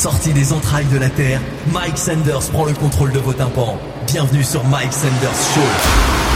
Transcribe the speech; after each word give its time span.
Sorti 0.00 0.32
des 0.32 0.54
entrailles 0.54 0.86
de 0.86 0.96
la 0.96 1.10
Terre, 1.10 1.42
Mike 1.74 1.98
Sanders 1.98 2.48
prend 2.50 2.64
le 2.64 2.72
contrôle 2.72 3.12
de 3.12 3.18
vos 3.18 3.34
tympans. 3.34 3.76
Bienvenue 4.06 4.42
sur 4.42 4.64
Mike 4.64 4.94
Sanders 4.94 5.36
Show. 5.54 6.29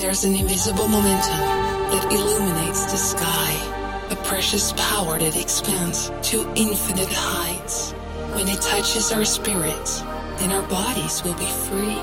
There's 0.00 0.24
an 0.24 0.34
invisible 0.34 0.88
momentum 0.88 1.40
that 1.92 2.08
illuminates 2.10 2.90
the 2.90 2.96
sky, 2.96 3.52
a 4.08 4.16
precious 4.24 4.72
power 4.72 5.18
that 5.18 5.36
expands 5.36 6.10
to 6.30 6.50
infinite 6.56 7.12
heights. 7.12 7.92
When 8.32 8.48
it 8.48 8.62
touches 8.62 9.12
our 9.12 9.26
spirits, 9.26 10.00
then 10.40 10.52
our 10.52 10.66
bodies 10.68 11.22
will 11.22 11.34
be 11.34 11.52
free, 11.68 12.00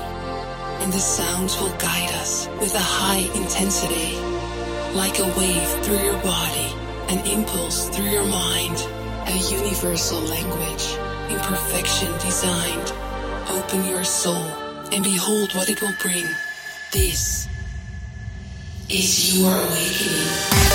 and 0.78 0.92
the 0.92 1.00
sounds 1.00 1.60
will 1.60 1.74
guide 1.78 2.14
us 2.22 2.46
with 2.60 2.72
a 2.76 2.78
high 2.78 3.26
intensity, 3.34 4.14
like 4.94 5.18
a 5.18 5.26
wave 5.36 5.68
through 5.84 5.98
your 5.98 6.22
body, 6.22 6.70
an 7.08 7.26
impulse 7.26 7.88
through 7.88 8.10
your 8.10 8.26
mind, 8.26 8.78
a 9.26 9.36
universal 9.50 10.20
language 10.20 10.86
in 11.34 11.38
perfection 11.40 12.12
designed. 12.22 12.92
Open 13.50 13.84
your 13.86 14.04
soul 14.04 14.46
and 14.92 15.02
behold 15.02 15.52
what 15.56 15.68
it 15.68 15.82
will 15.82 15.94
bring. 16.00 16.26
This 16.92 17.48
is 18.90 19.38
your 19.38 19.52
awakening. 19.52 20.67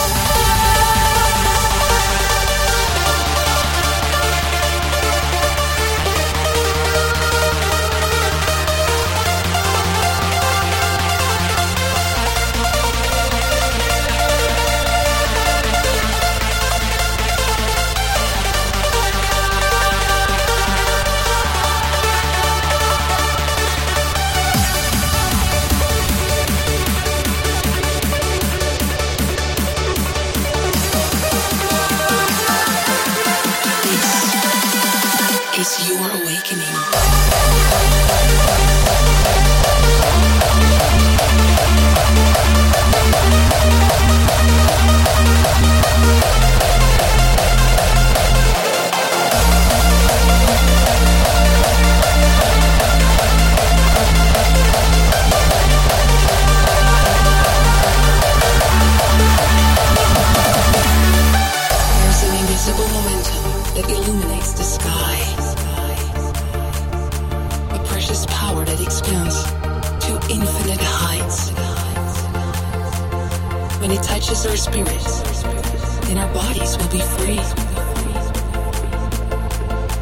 Will 76.78 76.90
be 76.90 77.00
free. 77.00 77.40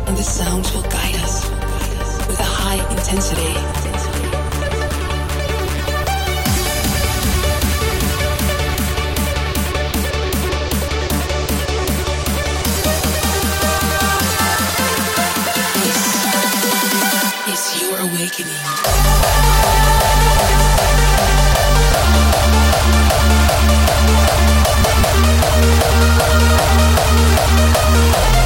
And 0.07 0.17
the 0.17 0.23
sounds 0.23 0.73
will 0.73 0.83
guide 0.83 1.15
us 1.17 1.49
with 2.27 2.39
a 2.39 2.43
high 2.43 2.79
intensity. 2.91 3.53
This 17.47 17.75
is 17.75 17.81
your 17.81 17.99
awakening. 17.99 20.00
Oh. 27.93 28.40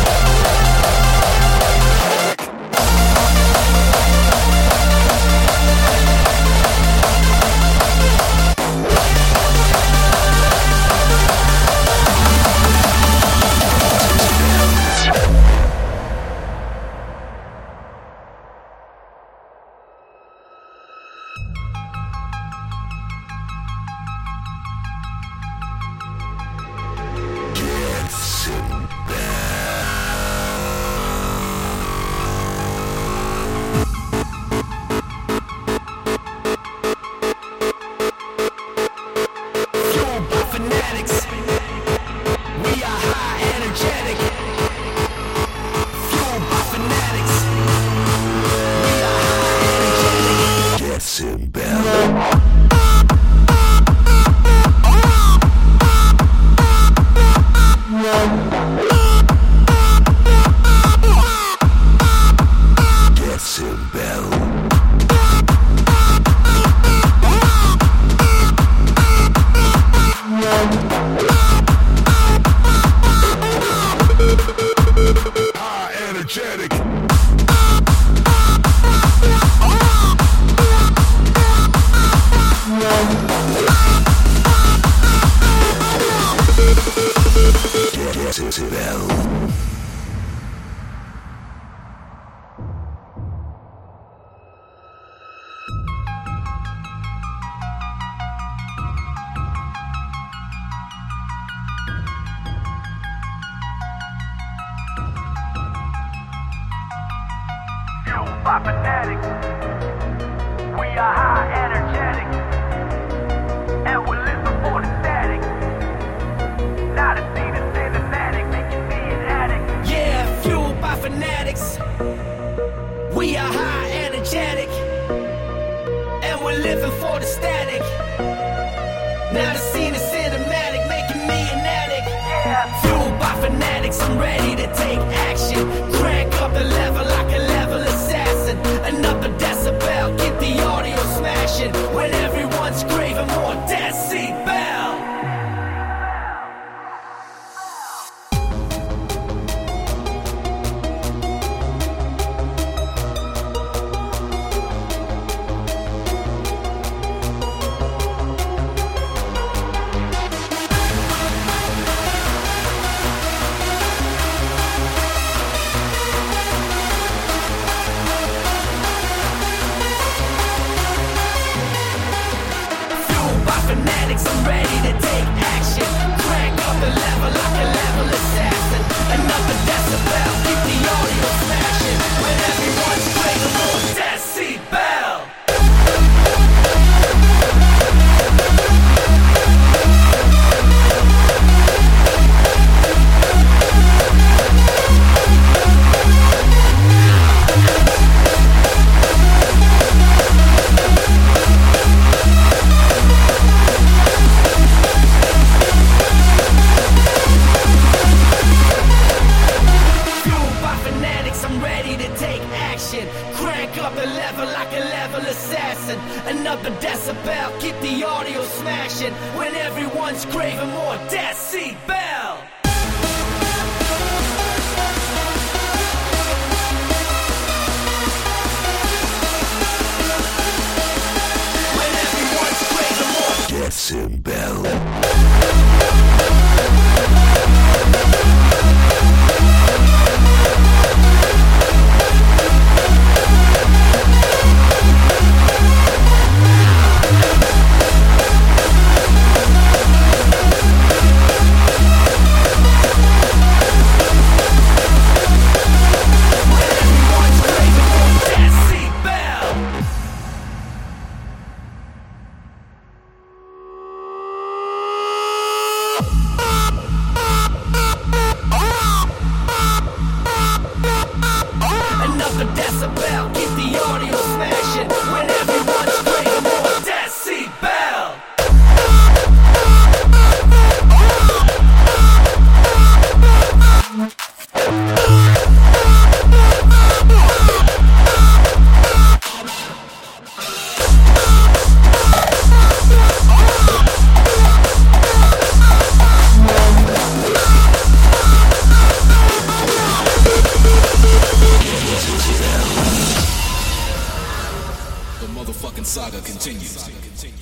Motherfucking 305.46 305.86
saga 305.86 306.22
continues. 306.22 307.35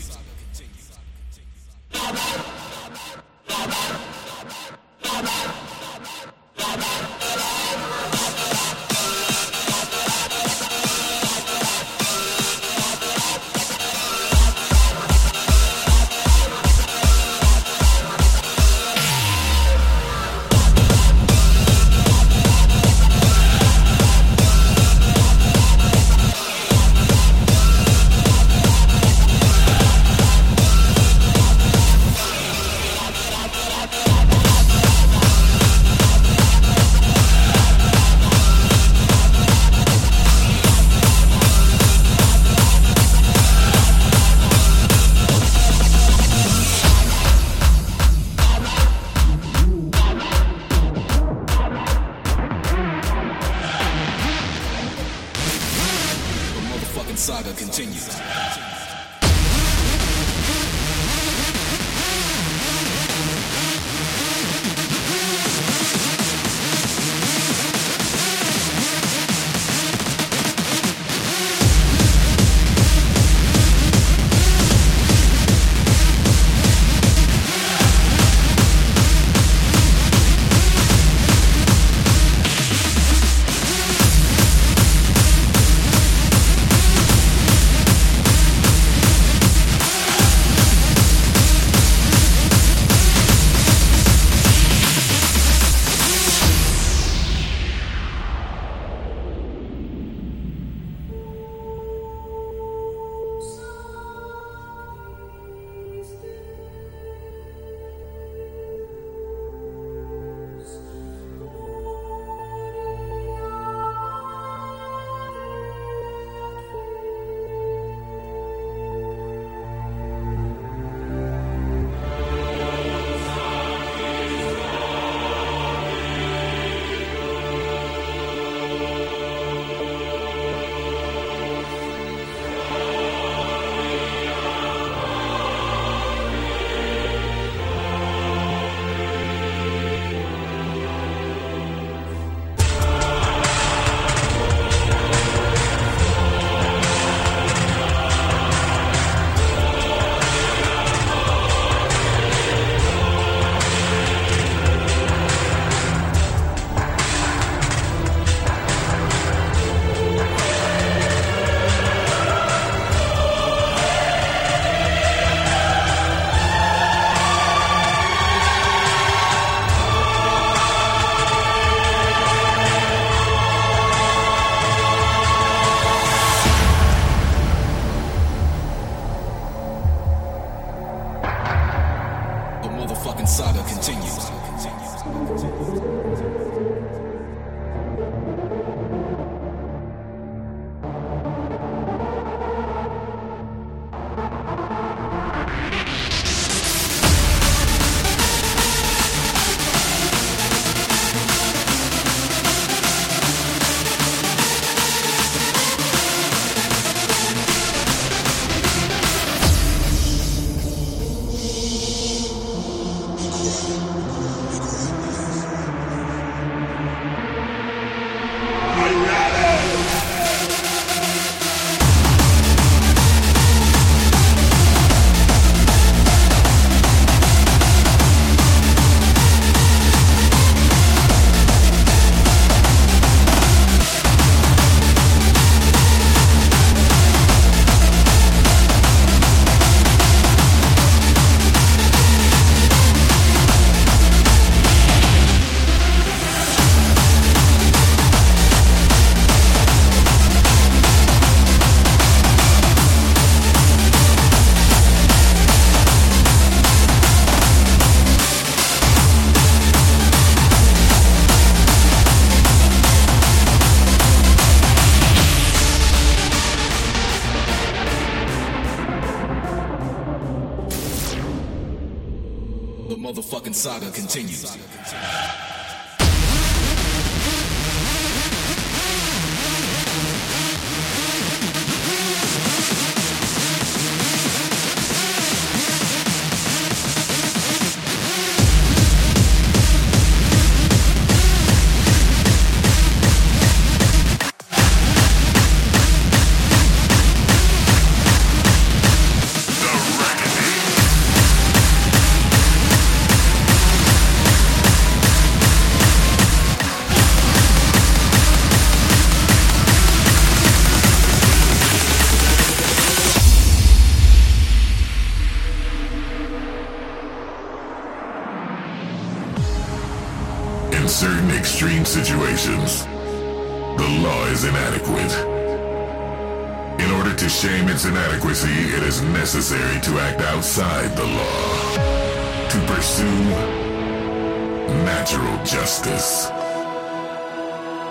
to 333.03 334.73
natural 334.85 335.37
justice. 335.43 336.27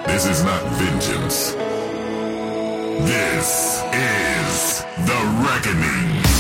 This 0.07 0.25
is 0.27 0.43
not 0.43 0.63
vengeance. 0.79 1.53
This 3.13 3.83
is 3.93 4.83
the 5.09 5.21
reckoning. 5.45 6.32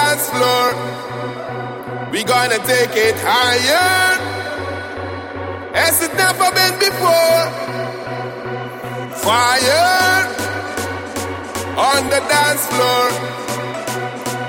dance 0.00 0.30
floor. 0.34 0.66
We 2.12 2.20
gonna 2.24 2.60
take 2.72 2.94
it 3.08 3.16
higher, 3.32 3.98
as 5.86 5.94
it 6.06 6.12
never 6.24 6.48
been 6.58 6.76
before. 6.86 7.42
Fire 9.26 10.16
on 11.90 12.00
the 12.14 12.20
dance 12.34 12.64
floor. 12.72 13.04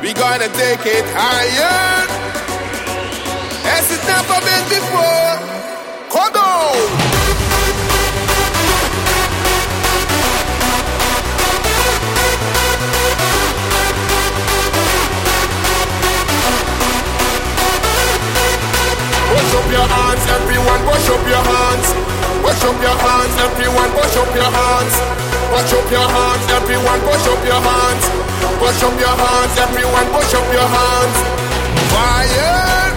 We 0.02 0.10
gonna 0.24 0.52
take 0.64 0.86
it 0.98 1.08
higher, 1.22 1.80
as 3.76 3.86
it 3.96 4.04
never 4.14 4.38
been 4.48 4.66
before. 4.78 5.34
Come 6.16 6.36
on. 6.36 7.11
push 19.52 19.60
up 19.60 19.72
your 19.72 19.84
hands, 19.84 20.24
everyone 20.32 20.82
push 20.88 21.10
up 21.12 21.28
your 21.28 21.44
hands. 21.44 21.88
Push 22.40 22.64
up 22.64 22.80
your 22.80 22.96
hands, 23.04 23.36
everyone 23.44 23.92
push 23.92 24.16
up 24.16 24.32
your 24.32 24.48
hands. 24.48 24.96
Push 25.52 25.74
up 25.76 25.92
your 25.92 26.08
hands, 26.08 26.46
everyone 26.56 27.00
push 27.04 27.28
up 27.28 27.44
your 27.44 27.60
hands. 27.60 28.04
Push 28.64 28.84
up 28.88 28.96
your 28.96 29.16
hands, 29.20 29.54
everyone 29.60 30.08
push 30.16 30.34
up 30.40 30.48
your 30.56 30.70
hands. 30.72 31.18
Fire 31.92 32.96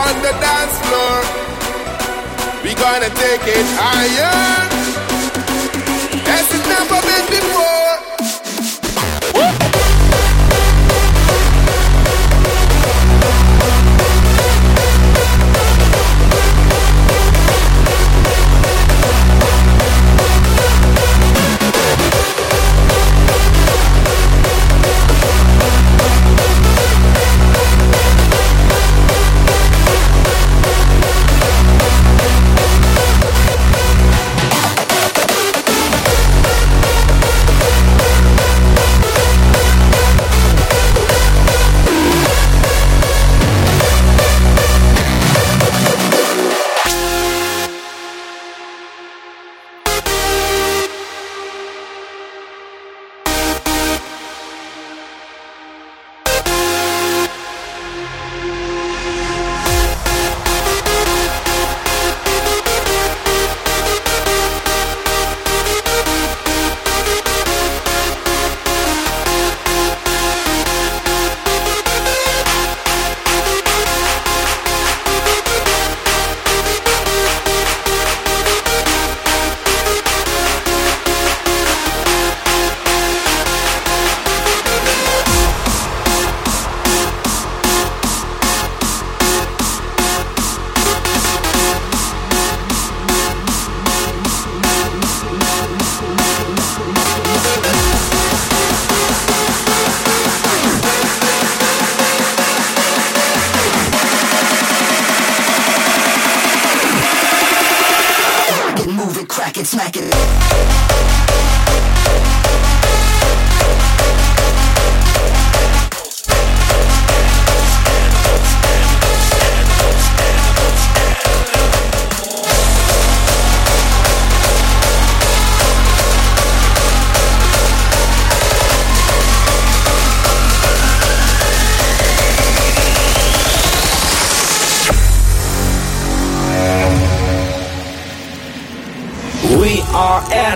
on 0.00 0.14
the 0.24 0.32
dance 0.40 0.76
floor. 0.88 1.16
We 2.64 2.72
gonna 2.72 3.12
take 3.20 3.44
it 3.52 3.66
higher. 3.76 4.64
As 6.24 6.48
it 6.56 6.64
never 6.72 7.00
been 7.04 7.26
before. 7.28 7.85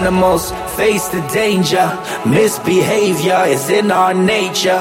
animals 0.00 0.50
face 0.76 1.08
the 1.08 1.20
danger. 1.28 1.86
Misbehavior 2.24 3.44
is 3.46 3.68
in 3.68 3.90
our 3.90 4.14
nature. 4.14 4.80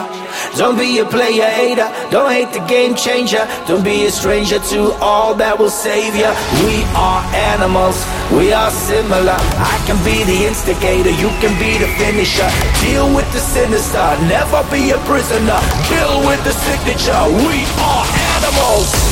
Don't 0.56 0.78
be 0.78 1.00
a 1.00 1.06
player 1.06 1.50
hater, 1.50 1.90
don't 2.10 2.32
hate 2.32 2.54
the 2.54 2.66
game 2.68 2.96
changer. 2.96 3.44
Don't 3.68 3.84
be 3.84 4.06
a 4.06 4.12
stranger 4.12 4.60
to 4.72 4.94
all 5.02 5.36
that 5.36 5.60
will 5.60 5.70
save 5.70 6.16
you. 6.16 6.32
We 6.64 6.84
are 6.96 7.22
animals, 7.52 8.00
we 8.32 8.54
are 8.54 8.72
similar. 8.72 9.36
I 9.36 9.76
can 9.86 10.00
be 10.08 10.24
the 10.24 10.48
instigator, 10.48 11.12
you 11.12 11.30
can 11.44 11.54
be 11.60 11.76
the 11.84 11.90
finisher. 12.00 12.50
Deal 12.80 13.08
with 13.14 13.28
the 13.34 13.44
sinister, 13.44 14.06
never 14.32 14.64
be 14.72 14.92
a 14.92 15.00
prisoner. 15.04 15.60
Kill 15.92 16.16
with 16.24 16.42
the 16.48 16.56
signature, 16.56 17.24
we 17.44 17.68
are 17.84 18.06
animals. 18.40 19.09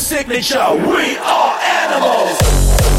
signature. 0.00 0.74
We 0.74 1.16
are 1.16 1.58
animals. 1.60 2.97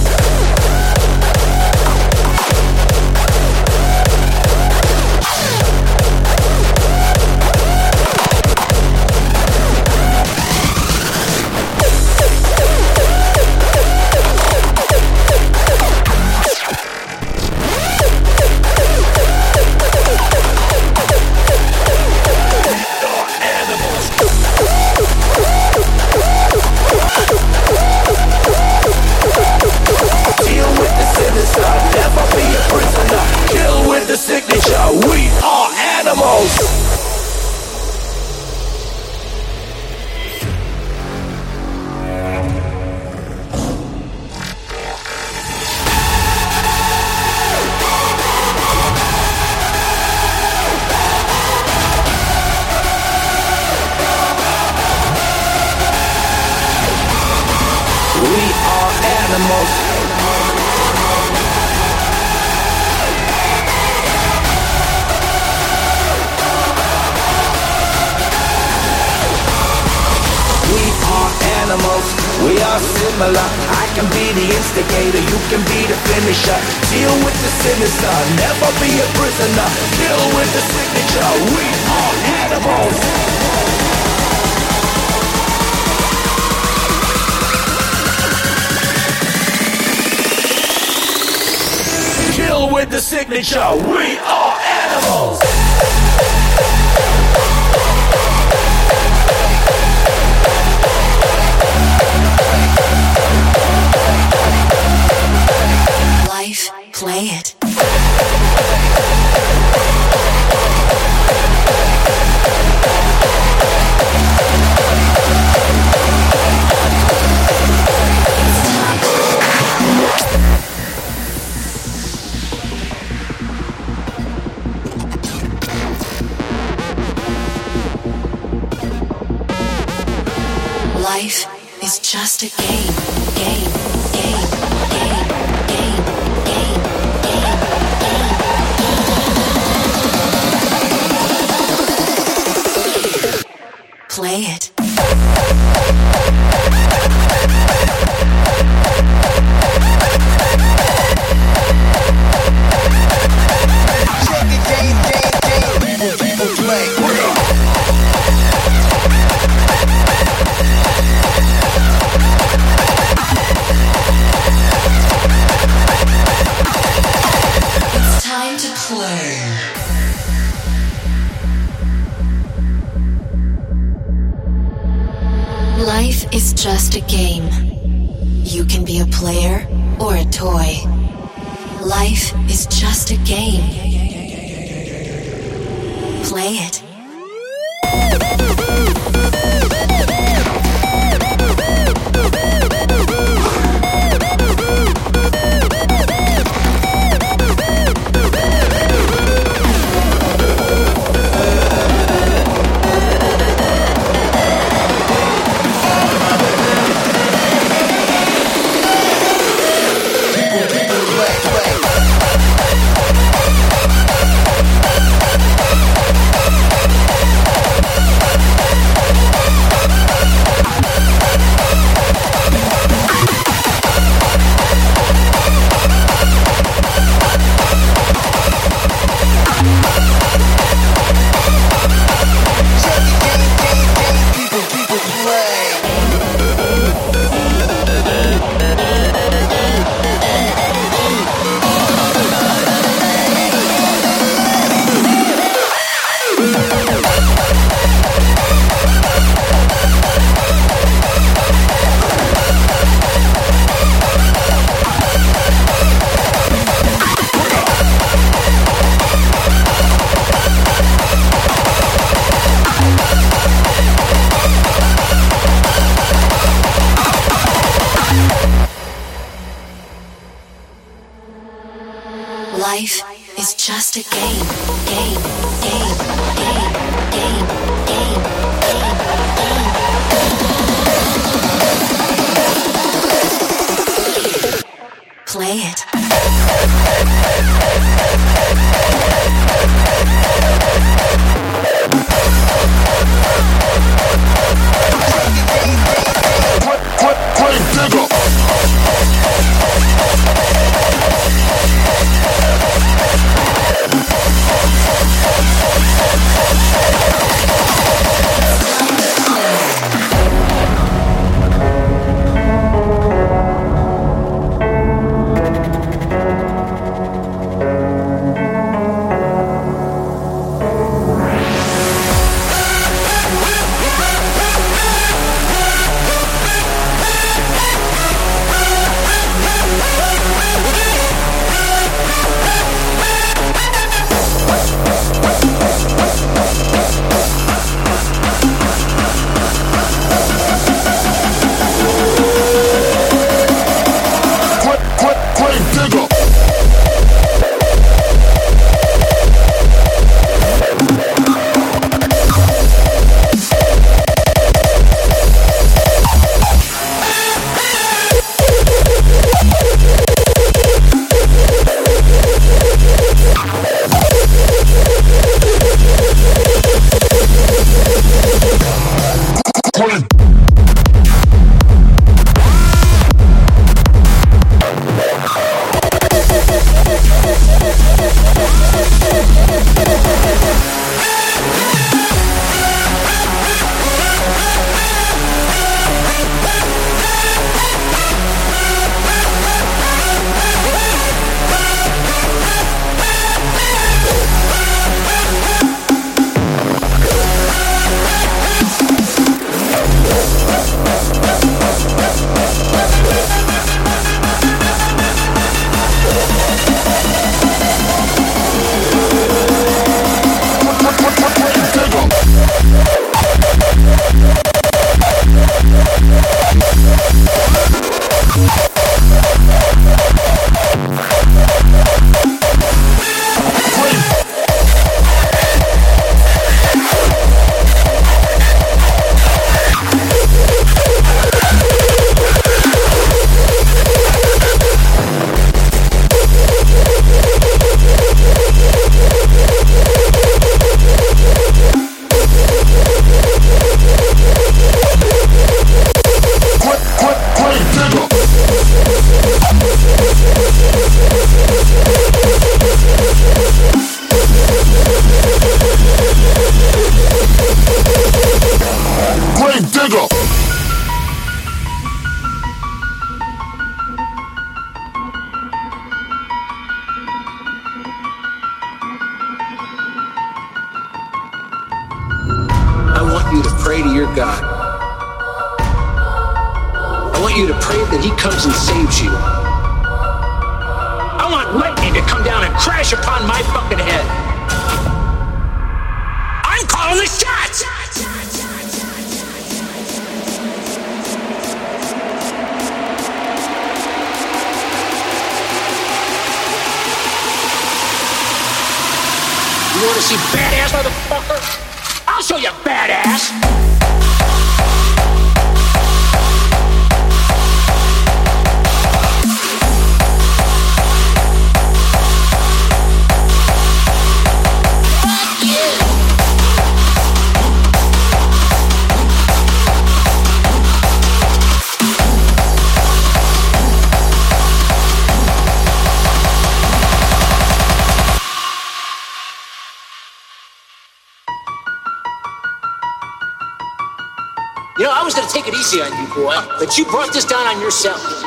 Boy, 536.20 536.36
but 536.59 536.78
you 536.78 536.86
brought 536.86 537.13
this 537.13 537.26
down 537.26 537.47
on 537.47 537.61
yourself. 537.61 538.18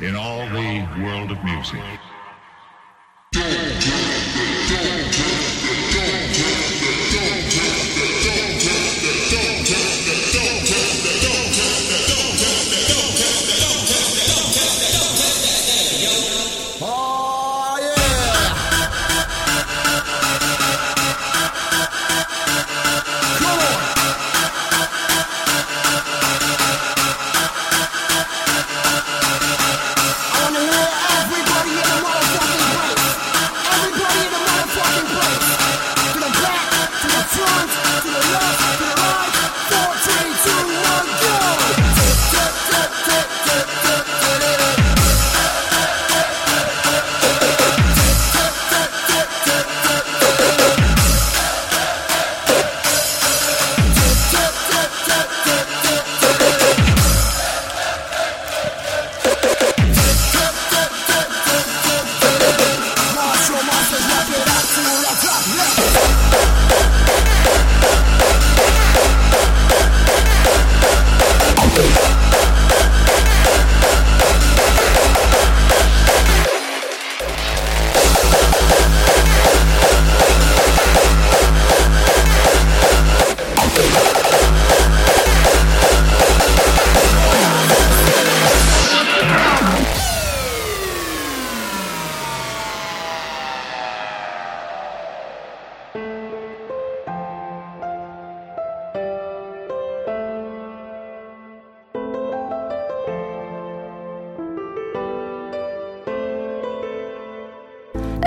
In 0.00 0.16
all 0.16 0.46
the 0.48 0.86
world 1.02 1.30
of 1.30 1.42
music. 1.44 1.80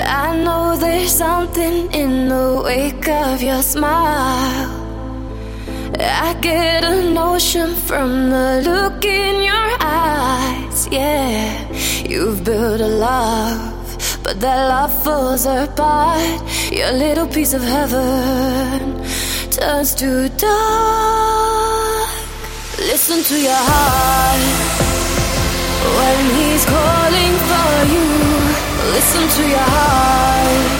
I 0.05 0.37
know 0.37 0.77
there's 0.77 1.11
something 1.11 1.91
in 1.91 2.29
the 2.29 2.61
wake 2.63 3.07
of 3.07 3.41
your 3.41 3.63
smile. 3.63 4.69
I 5.99 6.37
get 6.41 6.83
a 6.83 7.11
notion 7.11 7.73
from 7.73 8.29
the 8.29 8.61
look 8.63 9.03
in 9.03 9.41
your 9.41 9.69
eyes. 9.79 10.87
Yeah, 10.91 11.71
you've 12.07 12.43
built 12.43 12.81
a 12.81 12.87
love, 12.87 14.19
but 14.23 14.39
that 14.41 14.67
love 14.69 15.03
falls 15.03 15.45
apart. 15.47 16.41
Your 16.71 16.91
little 16.91 17.27
piece 17.27 17.53
of 17.53 17.63
heaven 17.63 19.03
turns 19.49 19.95
to 19.95 20.29
dark. 20.37 22.09
Listen 22.77 23.23
to 23.23 23.41
your 23.41 23.61
heart 23.71 24.41
when 25.97 26.25
he's 26.35 26.65
calling 26.65 27.33
for 27.49 27.93
you. 27.93 28.14
Listen 28.95 29.27
to 29.27 29.43
your 29.49 29.67
heart. 29.75 30.71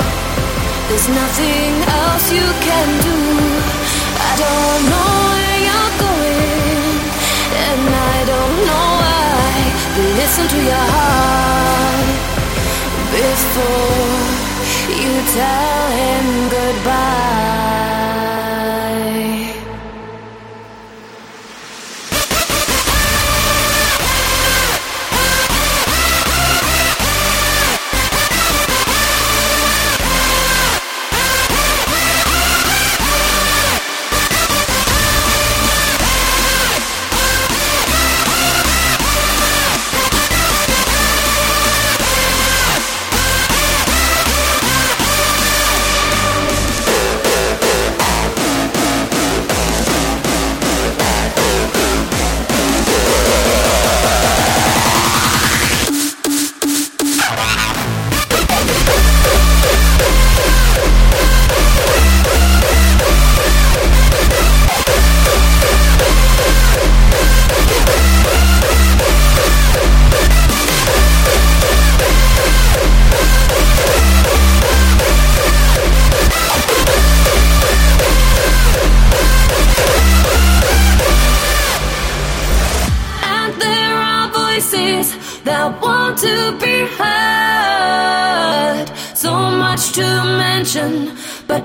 There's 0.87 1.09
nothing 1.09 1.71
else 1.99 2.31
you 2.31 2.47
can 2.67 2.87
do. 3.09 3.17
I 4.29 4.31
don't 4.43 4.81
know 4.91 5.11
where 5.31 5.59
you're 5.67 5.93
going, 6.07 6.95
and 7.67 7.83
I 8.13 8.17
don't 8.31 8.57
know 8.69 8.87
why. 9.03 9.51
But 9.95 10.07
listen 10.21 10.45
to 10.47 10.59
your 10.71 10.85
heart 10.95 12.07
before 13.19 14.15
you 15.01 15.11
tell 15.35 15.83
him 15.99 16.25
goodbye. 16.55 18.24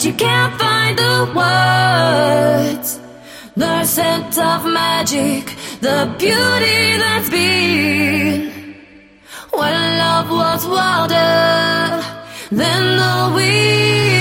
But 0.01 0.07
you 0.07 0.14
can't 0.14 0.59
find 0.59 0.98
the 0.98 1.30
words. 1.36 3.01
The 3.55 3.84
scent 3.84 4.38
of 4.38 4.64
magic, 4.64 5.44
the 5.80 6.14
beauty 6.18 6.96
that's 6.96 7.28
been. 7.28 8.76
When 9.53 9.98
love 9.98 10.30
was 10.30 10.66
wilder 10.66 12.03
than 12.51 12.96
the 12.96 13.34
wind. 13.34 14.20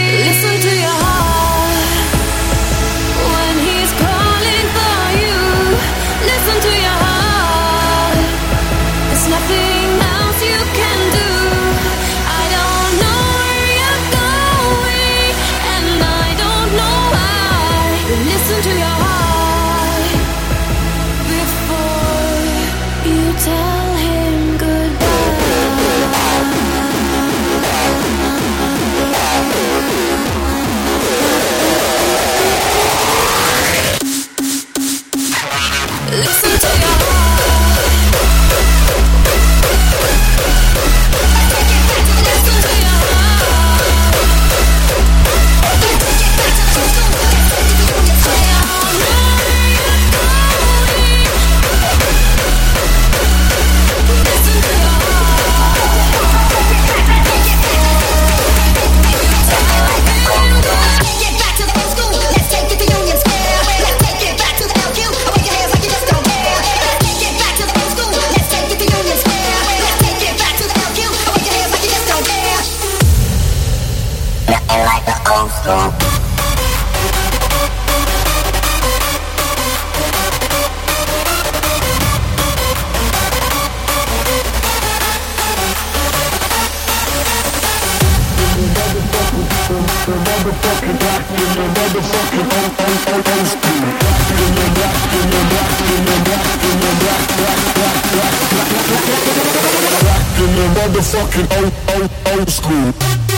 motherfucking 100.79 101.47
old, 101.57 101.73
old, 102.01 102.39
old 102.39 102.49
school. 102.49 103.28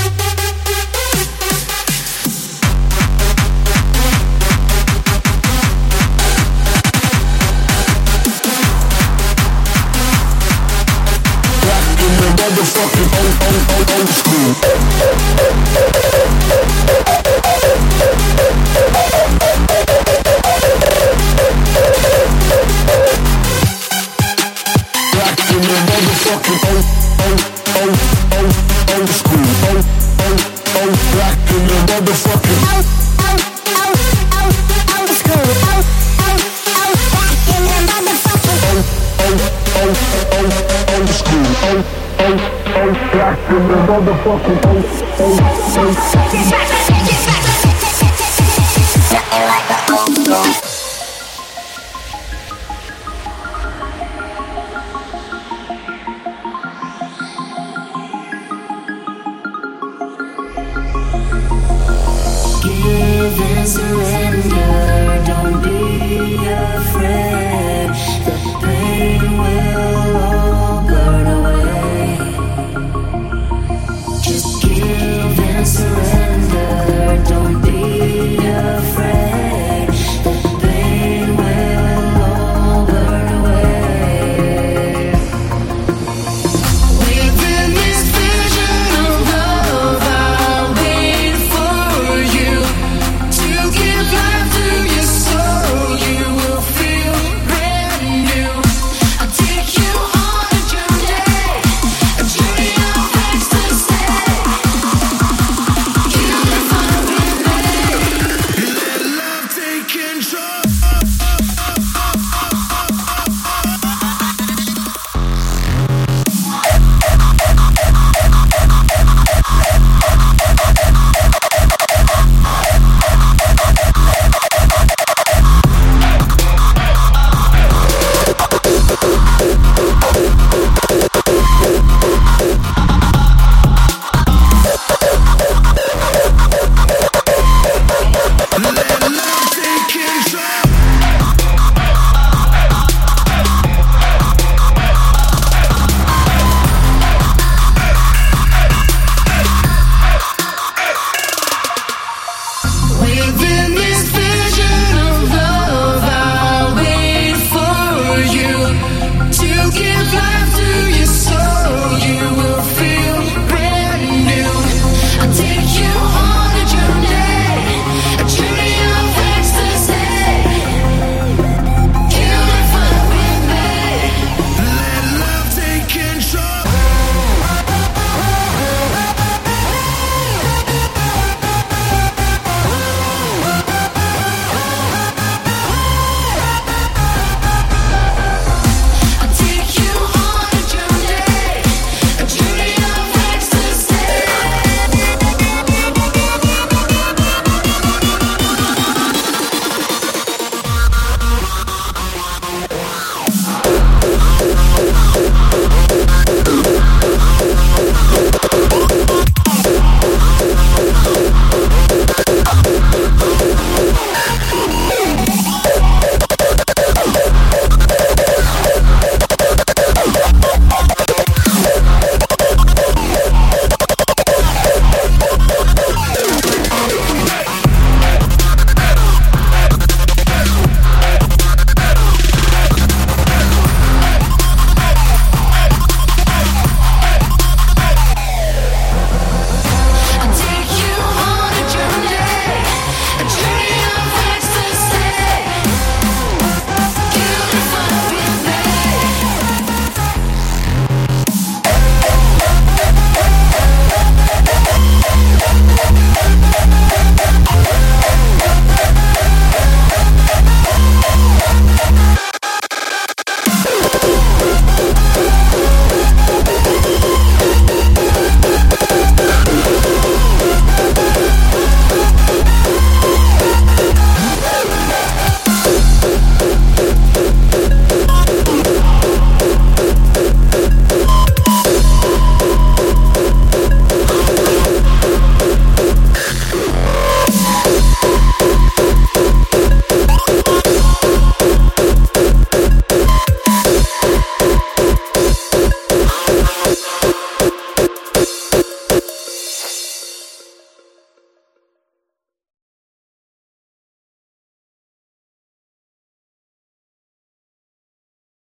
The 44.23 44.90